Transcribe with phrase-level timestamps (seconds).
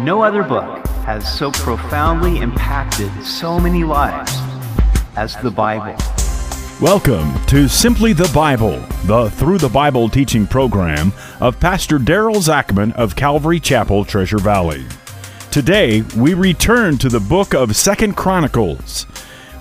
[0.00, 4.32] No other book has so profoundly impacted so many lives
[5.16, 5.96] as the Bible.
[6.80, 12.92] Welcome to Simply the Bible, the Through the Bible teaching program of Pastor Daryl Zachman
[12.92, 14.86] of Calvary Chapel, Treasure Valley.
[15.50, 19.04] Today, we return to the book of Second Chronicles.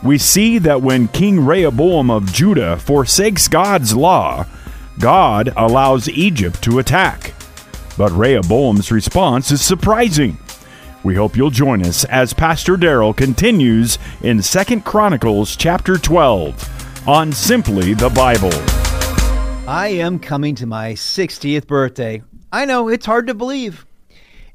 [0.04, 4.46] We see that when King Rehoboam of Judah forsakes God's law,
[5.00, 7.34] God allows Egypt to attack.
[7.98, 10.38] But Rehoboam's response is surprising.
[11.04, 17.32] We hope you'll join us as Pastor Daryl continues in 2 Chronicles chapter 12 on
[17.32, 18.54] Simply the Bible.
[19.68, 22.22] I am coming to my 60th birthday.
[22.52, 23.86] I know it's hard to believe.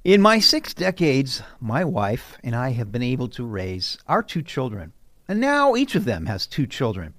[0.04, 4.42] In my six decades, my wife and I have been able to raise our two
[4.42, 4.92] children,
[5.26, 7.14] and now each of them has two children.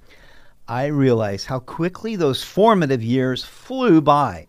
[0.70, 4.48] I realize how quickly those formative years flew by.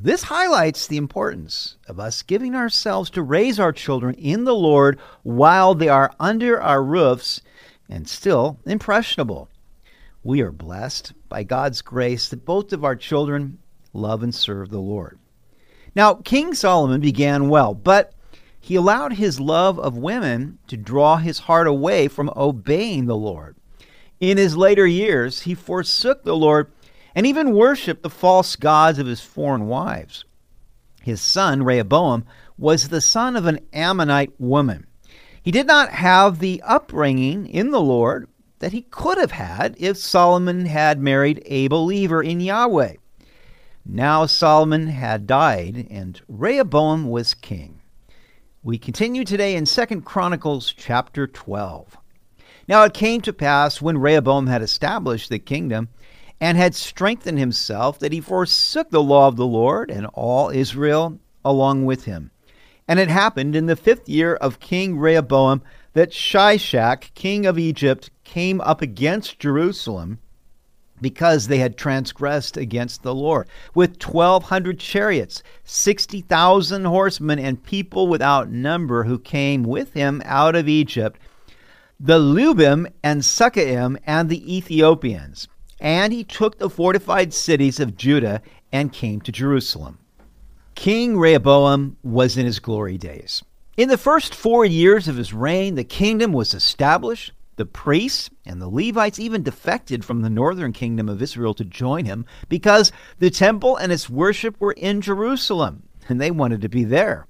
[0.00, 4.96] This highlights the importance of us giving ourselves to raise our children in the Lord
[5.24, 7.40] while they are under our roofs
[7.88, 9.48] and still impressionable.
[10.22, 13.58] We are blessed by God's grace that both of our children
[13.92, 15.18] love and serve the Lord.
[15.96, 18.12] Now, King Solomon began well, but
[18.60, 23.56] he allowed his love of women to draw his heart away from obeying the Lord.
[24.20, 26.70] In his later years, he forsook the Lord
[27.18, 30.24] and even worshiped the false gods of his foreign wives.
[31.02, 32.24] His son, Rehoboam,
[32.56, 34.86] was the son of an Ammonite woman.
[35.42, 38.28] He did not have the upbringing in the Lord
[38.60, 42.94] that he could have had if Solomon had married a believer in Yahweh.
[43.84, 47.80] Now Solomon had died, and Rehoboam was king.
[48.62, 51.98] We continue today in 2 Chronicles chapter 12.
[52.68, 55.88] Now it came to pass when Rehoboam had established the kingdom
[56.40, 61.18] and had strengthened himself, that he forsook the law of the Lord and all Israel
[61.44, 62.30] along with him.
[62.86, 68.10] And it happened in the fifth year of King Rehoboam that Shishak, king of Egypt,
[68.24, 70.20] came up against Jerusalem
[71.00, 78.50] because they had transgressed against the Lord, with 1,200 chariots, 60,000 horsemen, and people without
[78.50, 81.20] number who came with him out of Egypt,
[82.00, 85.48] the Lubim and Sukkiim and the Ethiopians.
[85.80, 89.98] And he took the fortified cities of Judah and came to Jerusalem.
[90.74, 93.42] King Rehoboam was in his glory days.
[93.76, 97.32] In the first four years of his reign, the kingdom was established.
[97.56, 102.04] The priests and the Levites even defected from the northern kingdom of Israel to join
[102.04, 106.84] him because the temple and its worship were in Jerusalem, and they wanted to be
[106.84, 107.26] there.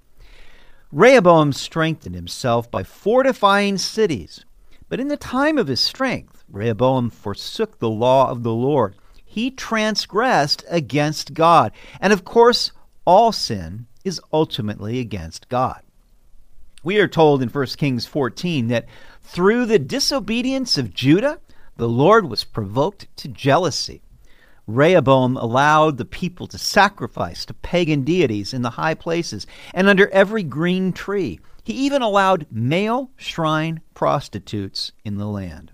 [0.93, 4.45] Rehoboam strengthened himself by fortifying cities.
[4.89, 8.95] But in the time of his strength, Rehoboam forsook the law of the Lord.
[9.25, 11.73] He transgressed against God.
[12.01, 12.73] And of course,
[13.05, 15.83] all sin is ultimately against God.
[16.83, 18.87] We are told in 1 Kings 14 that
[19.23, 21.41] through the disobedience of Judah,
[21.77, 24.03] the Lord was provoked to jealousy.
[24.67, 30.09] Rehoboam allowed the people to sacrifice to pagan deities in the high places and under
[30.11, 31.41] every green tree.
[31.65, 35.73] He even allowed male shrine prostitutes in the land.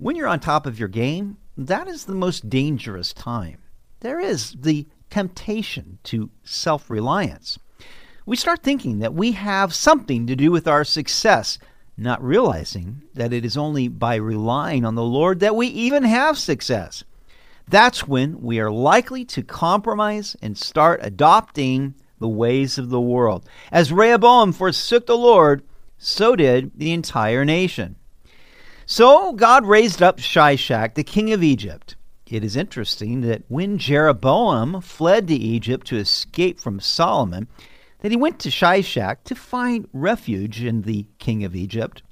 [0.00, 3.58] When you're on top of your game, that is the most dangerous time.
[3.98, 7.58] There is the temptation to self reliance.
[8.24, 11.58] We start thinking that we have something to do with our success,
[11.96, 16.38] not realizing that it is only by relying on the Lord that we even have
[16.38, 17.02] success.
[17.66, 23.48] That's when we are likely to compromise and start adopting the ways of the world.
[23.72, 25.64] As Rehoboam forsook the Lord,
[25.98, 27.96] so did the entire nation.
[28.90, 31.94] So God raised up Shishak, the king of Egypt.
[32.26, 37.48] It is interesting that when Jeroboam fled to Egypt to escape from Solomon,
[37.98, 42.02] that he went to Shishak to find refuge in the king of Egypt.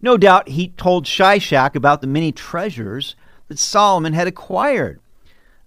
[0.00, 3.16] No doubt he told Shishak about the many treasures
[3.48, 5.00] that Solomon had acquired.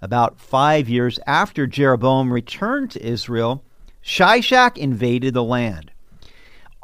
[0.01, 3.61] About five years after Jeroboam returned to Israel,
[4.01, 5.91] Shishak invaded the land.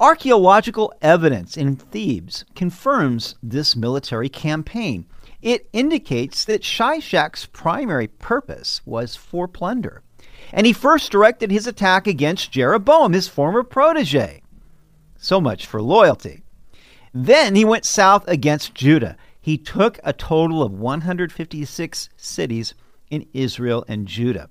[0.01, 5.06] Archaeological evidence in Thebes confirms this military campaign.
[5.44, 10.01] It indicates that Shishak's primary purpose was for plunder.
[10.51, 14.42] And he first directed his attack against Jeroboam, his former protege.
[15.18, 16.42] So much for loyalty.
[17.13, 19.18] Then he went south against Judah.
[19.39, 22.74] He took a total of 156 cities
[23.12, 24.50] in Israel and Judah.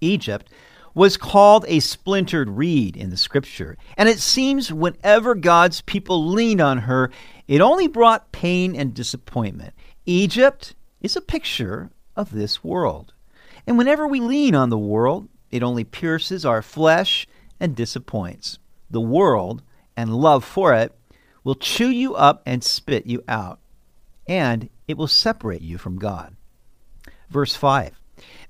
[0.00, 0.48] Egypt
[0.96, 3.76] was called a splintered reed in the scripture.
[3.98, 7.10] And it seems whenever God's people leaned on her,
[7.46, 9.74] it only brought pain and disappointment.
[10.06, 13.12] Egypt is a picture of this world.
[13.66, 17.28] And whenever we lean on the world, it only pierces our flesh
[17.60, 18.58] and disappoints.
[18.90, 19.62] The world
[19.98, 20.96] and love for it
[21.44, 23.58] will chew you up and spit you out,
[24.26, 26.36] and it will separate you from God.
[27.28, 28.00] Verse 5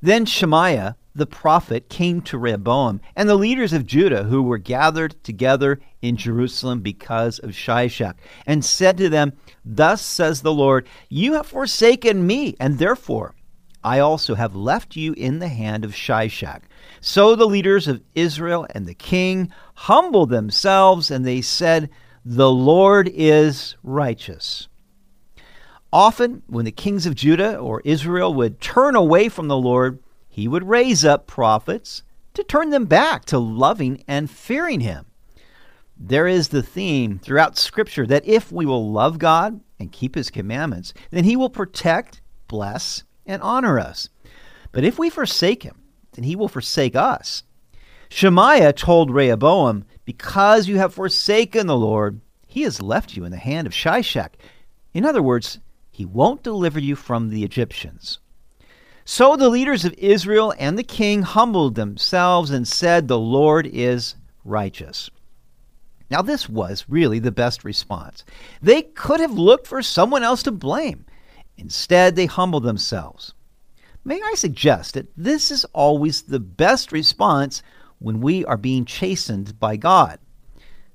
[0.00, 5.22] Then Shemaiah the prophet came to Rehoboam and the leaders of Judah who were gathered
[5.24, 8.14] together in Jerusalem because of Shishak,
[8.46, 9.32] and said to them,
[9.64, 13.34] Thus says the Lord, You have forsaken me, and therefore
[13.82, 16.62] I also have left you in the hand of Shishak.
[17.00, 21.88] So the leaders of Israel and the king humbled themselves, and they said,
[22.24, 24.68] The Lord is righteous.
[25.92, 29.98] Often, when the kings of Judah or Israel would turn away from the Lord,
[30.36, 32.02] he would raise up prophets
[32.34, 35.06] to turn them back to loving and fearing him.
[35.96, 40.28] There is the theme throughout Scripture that if we will love God and keep his
[40.28, 44.10] commandments, then he will protect, bless, and honor us.
[44.72, 45.80] But if we forsake him,
[46.12, 47.42] then he will forsake us.
[48.10, 53.38] Shemaiah told Rehoboam, Because you have forsaken the Lord, he has left you in the
[53.38, 54.34] hand of Shishak.
[54.92, 55.60] In other words,
[55.90, 58.18] he won't deliver you from the Egyptians.
[59.08, 64.16] So the leaders of Israel and the king humbled themselves and said, The Lord is
[64.44, 65.08] righteous.
[66.10, 68.24] Now, this was really the best response.
[68.60, 71.06] They could have looked for someone else to blame.
[71.56, 73.32] Instead, they humbled themselves.
[74.04, 77.62] May I suggest that this is always the best response
[78.00, 80.18] when we are being chastened by God.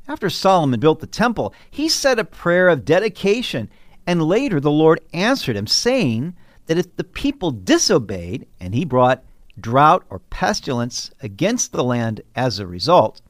[0.10, 3.70] After Solomon built the temple, he said a prayer of dedication,
[4.06, 6.36] and later the Lord answered him, saying,
[6.72, 9.26] that if the people disobeyed and he brought
[9.60, 13.22] drought or pestilence against the land as a result,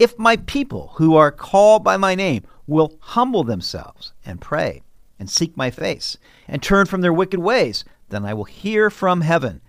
[0.00, 4.82] if my people who are called by my name will humble themselves and pray
[5.20, 6.18] and seek my face
[6.48, 9.60] and turn from their wicked ways, then I will hear from heaven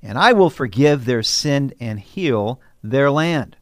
[0.00, 3.56] and I will forgive their sin and heal their land.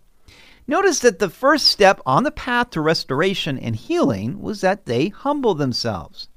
[0.67, 5.09] Notice that the first step on the path to restoration and healing was that they
[5.09, 6.29] humble themselves.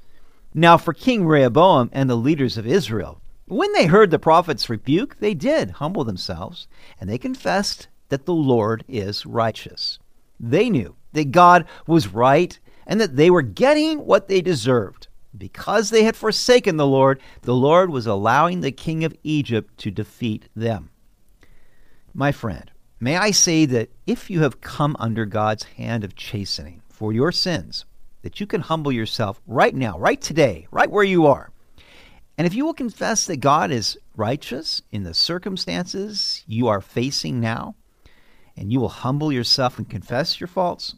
[0.54, 5.18] Now, for King Rehoboam and the leaders of Israel, when they heard the prophet's rebuke,
[5.20, 6.68] they did humble themselves,
[7.00, 10.00] and they confessed that the Lord is righteous.
[10.40, 15.08] They knew that God was right and that they were getting what they deserved.
[15.36, 19.90] Because they had forsaken the Lord, the Lord was allowing the king of Egypt to
[19.90, 20.90] defeat them.
[22.14, 26.84] My friend, may I say that if you have come under God's hand of chastening
[26.88, 27.86] for your sins,
[28.24, 31.52] that you can humble yourself right now, right today, right where you are.
[32.38, 37.40] And if you will confess that God is righteous in the circumstances you are facing
[37.40, 37.76] now,
[38.58, 40.96] and you will humble yourself and confess your faults,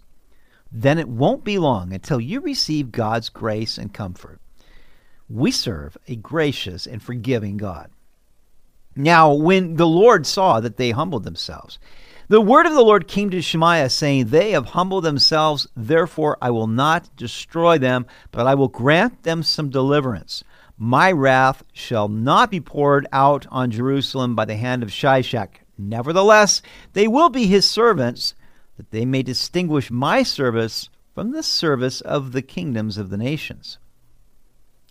[0.71, 4.39] then it won't be long until you receive God's grace and comfort.
[5.29, 7.89] We serve a gracious and forgiving God.
[8.95, 11.79] Now, when the Lord saw that they humbled themselves,
[12.27, 16.49] the word of the Lord came to Shemaiah, saying, They have humbled themselves, therefore I
[16.49, 20.43] will not destroy them, but I will grant them some deliverance.
[20.77, 25.61] My wrath shall not be poured out on Jerusalem by the hand of Shishak.
[25.77, 26.61] Nevertheless,
[26.93, 28.33] they will be his servants,
[28.77, 33.77] that they may distinguish my service from the service of the kingdoms of the nations.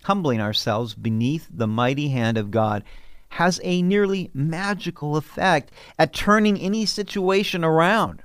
[0.03, 2.83] Humbling ourselves beneath the mighty hand of God
[3.29, 8.23] has a nearly magical effect at turning any situation around.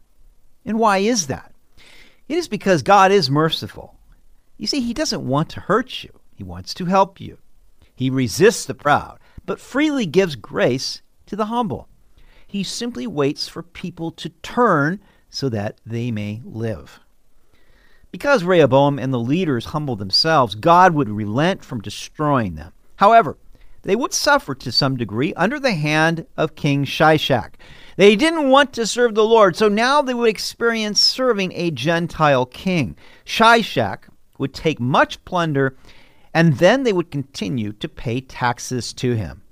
[0.64, 1.52] And why is that?
[2.28, 3.96] It is because God is merciful.
[4.56, 7.38] You see, He doesn't want to hurt you, He wants to help you.
[7.94, 11.88] He resists the proud, but freely gives grace to the humble.
[12.46, 17.00] He simply waits for people to turn so that they may live.
[18.10, 22.72] Because Rehoboam and the leaders humbled themselves, God would relent from destroying them.
[22.96, 23.36] However,
[23.82, 27.54] they would suffer to some degree under the hand of King Shishak.
[27.96, 32.46] They didn't want to serve the Lord, so now they would experience serving a Gentile
[32.46, 32.96] king.
[33.24, 34.08] Shishak
[34.38, 35.76] would take much plunder,
[36.32, 39.42] and then they would continue to pay taxes to him.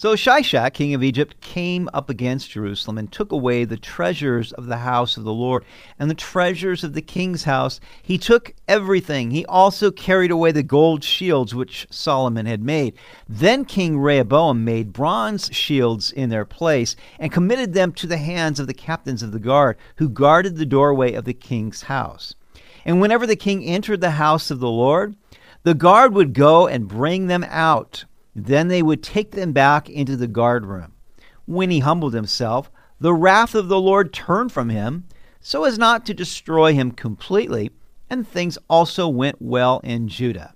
[0.00, 4.64] So Shishak, king of Egypt, came up against Jerusalem and took away the treasures of
[4.64, 5.62] the house of the Lord
[5.98, 7.80] and the treasures of the king's house.
[8.02, 9.30] He took everything.
[9.30, 12.94] He also carried away the gold shields which Solomon had made.
[13.28, 18.58] Then King Rehoboam made bronze shields in their place and committed them to the hands
[18.58, 22.34] of the captains of the guard, who guarded the doorway of the king's house.
[22.86, 25.14] And whenever the king entered the house of the Lord,
[25.62, 30.16] the guard would go and bring them out then they would take them back into
[30.16, 30.92] the guard room.
[31.46, 32.70] When he humbled himself,
[33.00, 35.04] the wrath of the Lord turned from him,
[35.40, 37.70] so as not to destroy him completely,
[38.08, 40.54] and things also went well in Judah.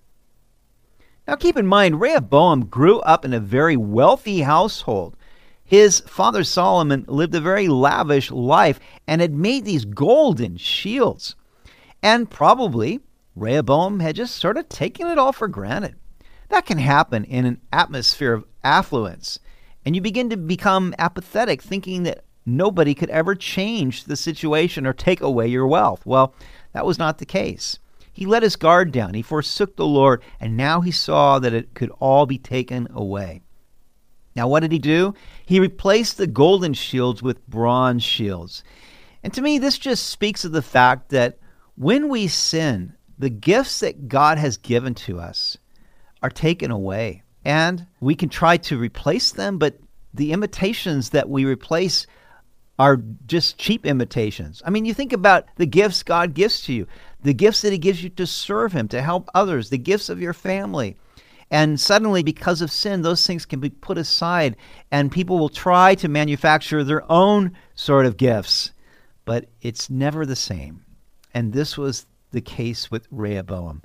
[1.27, 5.17] Now keep in mind, Rehoboam grew up in a very wealthy household.
[5.65, 11.35] His father Solomon lived a very lavish life and had made these golden shields.
[12.03, 13.01] And probably
[13.35, 15.97] Rehoboam had just sort of taken it all for granted.
[16.49, 19.39] That can happen in an atmosphere of affluence,
[19.85, 24.93] and you begin to become apathetic, thinking that nobody could ever change the situation or
[24.93, 26.05] take away your wealth.
[26.05, 26.35] Well,
[26.73, 27.79] that was not the case.
[28.13, 31.75] He let his guard down, he forsook the Lord, and now he saw that it
[31.75, 33.43] could all be taken away.
[34.37, 35.15] Now, what did he do?
[35.47, 38.63] He replaced the golden shields with bronze shields.
[39.23, 41.39] And to me, this just speaks of the fact that
[41.77, 45.57] when we sin, the gifts that God has given to us
[46.25, 47.23] are taken away.
[47.45, 49.79] And we can try to replace them, but
[50.15, 52.07] the imitations that we replace
[52.79, 54.63] are just cheap imitations.
[54.65, 56.87] I mean, you think about the gifts God gives to you,
[57.23, 60.19] the gifts that He gives you to serve Him, to help others, the gifts of
[60.19, 60.97] your family.
[61.51, 64.57] And suddenly, because of sin, those things can be put aside,
[64.91, 68.73] and people will try to manufacture their own sort of gifts.
[69.27, 70.87] But it's never the same.
[71.35, 73.83] And this was the case with Rehoboam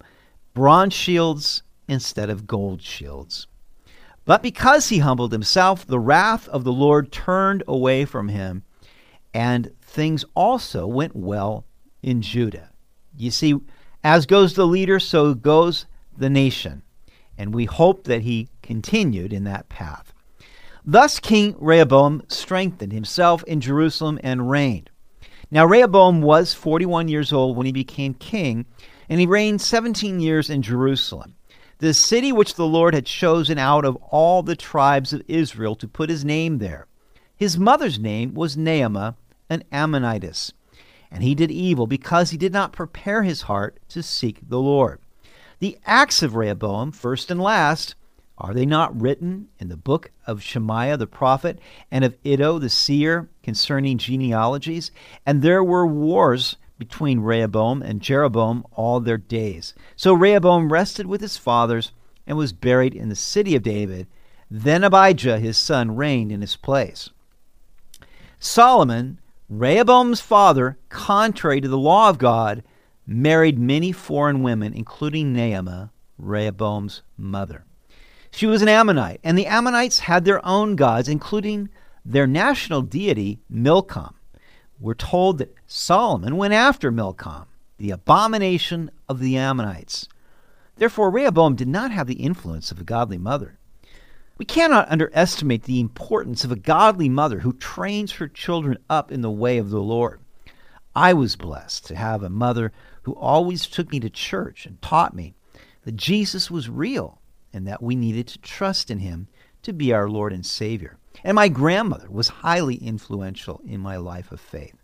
[0.53, 3.48] bronze shields instead of gold shields.
[4.25, 8.63] But because he humbled himself, the wrath of the Lord turned away from him,
[9.34, 11.65] and things also went well
[12.03, 12.69] in Judah.
[13.17, 13.55] You see,
[14.03, 15.86] as goes the leader, so goes
[16.17, 16.84] the nation.
[17.38, 20.13] And we hope that he continued in that path.
[20.86, 24.89] Thus, King Rehoboam strengthened himself in Jerusalem and reigned.
[25.51, 28.65] Now, Rehoboam was 41 years old when he became king,
[29.10, 31.36] and he reigned 17 years in Jerusalem,
[31.79, 35.88] the city which the Lord had chosen out of all the tribes of Israel to
[35.88, 36.88] put his name there.
[37.36, 39.15] His mother's name was Naamah,
[39.50, 40.51] an Ammonitess,
[41.09, 45.00] and he did evil because he did not prepare his heart to seek the Lord.
[45.59, 47.95] The acts of Rehoboam, first and last,
[48.38, 51.59] are they not written in the book of Shemaiah the prophet
[51.91, 54.91] and of Iddo the seer concerning genealogies?
[55.25, 59.75] And there were wars between Rehoboam and Jeroboam all their days.
[59.95, 61.91] So Rehoboam rested with his fathers
[62.25, 64.07] and was buried in the city of David.
[64.50, 67.09] Then Abijah his son reigned in his place.
[68.39, 69.19] Solomon,
[69.50, 72.63] Rehoboam's father, contrary to the law of God,
[73.05, 77.65] married many foreign women, including Naamah, Rehoboam's mother.
[78.31, 81.69] She was an Ammonite, and the Ammonites had their own gods, including
[82.05, 84.13] their national deity, Milcom.
[84.79, 90.07] We're told that Solomon went after Milcom, the abomination of the Ammonites.
[90.77, 93.57] Therefore, Rehoboam did not have the influence of a godly mother.
[94.38, 99.19] We cannot underestimate the importance of a godly mother who trains her children up in
[99.19, 100.21] the way of the Lord.
[100.95, 102.71] I was blessed to have a mother
[103.03, 105.33] who always took me to church and taught me
[105.83, 107.19] that Jesus was real
[107.51, 109.27] and that we needed to trust in him
[109.63, 110.98] to be our Lord and Savior.
[111.23, 114.75] And my grandmother was highly influential in my life of faith.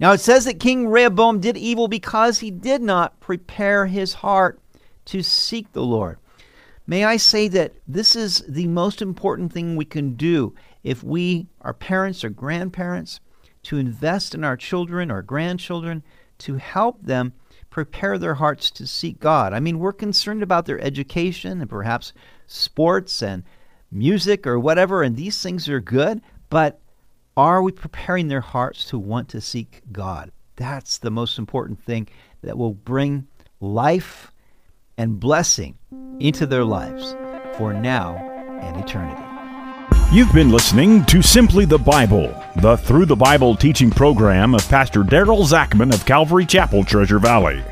[0.00, 4.60] Now it says that King Rehoboam did evil because he did not prepare his heart
[5.06, 6.18] to seek the Lord.
[6.86, 11.46] May I say that this is the most important thing we can do if we
[11.60, 13.20] are parents or grandparents
[13.64, 16.02] to invest in our children or grandchildren
[16.38, 17.32] to help them
[17.68, 19.52] prepare their hearts to seek God.
[19.52, 22.12] I mean, we're concerned about their education and perhaps
[22.46, 23.44] sports and
[23.90, 26.80] music or whatever, and these things are good, but
[27.36, 30.32] are we preparing their hearts to want to seek God?
[30.56, 32.08] That's the most important thing
[32.42, 33.28] that will bring
[33.60, 34.32] life
[34.96, 35.78] and blessing
[36.18, 37.16] into their lives
[37.56, 38.16] for now
[38.60, 39.22] and eternity.
[40.10, 45.02] You've been listening to Simply the Bible, the Through the Bible teaching program of Pastor
[45.02, 47.62] Daryl Zachman of Calvary Chapel, Treasure Valley.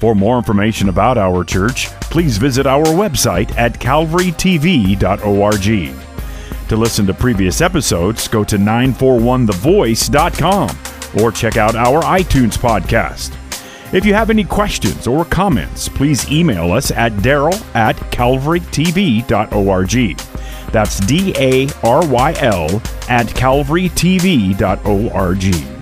[0.00, 6.68] For more information about our church, please visit our website at calvarytv.org.
[6.68, 13.34] To listen to previous episodes, go to 941thevoice.com or check out our iTunes podcast.
[13.94, 20.18] If you have any questions or comments, please email us at daryl at calvarytv.org.
[20.70, 22.66] That's D A R Y L
[23.08, 25.77] at calvarytv.org.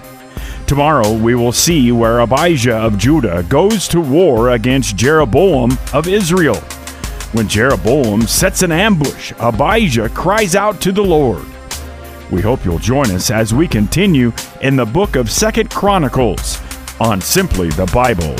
[0.67, 6.57] Tomorrow we will see where Abijah of Judah goes to war against Jeroboam of Israel.
[7.33, 11.45] When Jeroboam sets an ambush, Abijah cries out to the Lord.
[12.33, 16.59] We hope you'll join us as we continue in the book of Second Chronicles
[16.99, 18.35] on Simply the Bible.